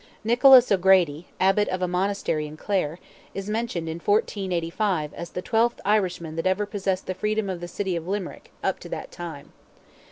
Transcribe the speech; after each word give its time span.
Nicholas 0.23 0.71
O'Grady, 0.71 1.27
Abbot 1.39 1.67
of 1.67 1.83
a 1.83 1.87
Monastery 1.87 2.47
in 2.47 2.57
Clare, 2.57 2.97
is 3.35 3.47
mentioned 3.51 3.87
in 3.87 3.99
1485 3.99 5.13
as 5.13 5.29
"the 5.29 5.43
twelfth 5.43 5.79
Irishman 5.85 6.35
that 6.37 6.47
ever 6.47 6.65
possessed 6.65 7.05
the 7.05 7.13
freedom 7.13 7.51
of 7.51 7.61
the 7.61 7.67
city 7.67 7.95
of 7.95 8.07
Limerick" 8.07 8.51
up 8.63 8.79
to 8.79 8.89
that 8.89 9.11
time. 9.11 9.53